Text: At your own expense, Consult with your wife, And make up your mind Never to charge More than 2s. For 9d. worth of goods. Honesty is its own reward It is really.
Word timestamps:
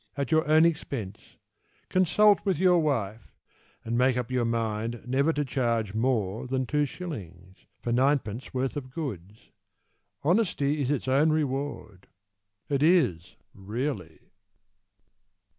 At 0.17 0.31
your 0.31 0.47
own 0.49 0.65
expense, 0.65 1.37
Consult 1.87 2.43
with 2.43 2.57
your 2.57 2.79
wife, 2.79 3.35
And 3.85 3.95
make 3.99 4.17
up 4.17 4.31
your 4.31 4.45
mind 4.45 5.03
Never 5.05 5.31
to 5.31 5.45
charge 5.45 5.93
More 5.93 6.47
than 6.47 6.65
2s. 6.65 7.67
For 7.83 7.93
9d. 7.93 8.51
worth 8.51 8.75
of 8.75 8.89
goods. 8.89 9.51
Honesty 10.23 10.81
is 10.81 10.89
its 10.89 11.07
own 11.07 11.29
reward 11.29 12.07
It 12.67 12.81
is 12.81 13.35
really. 13.53 14.31